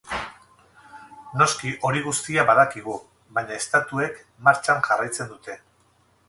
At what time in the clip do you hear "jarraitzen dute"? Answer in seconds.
4.89-5.61